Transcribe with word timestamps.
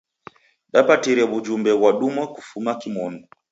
Dapatire 0.73 1.23
w'ujumbe 1.29 1.69
ghwadumwa 1.79 2.23
kufuma 2.35 2.71
kimonu. 2.81 3.19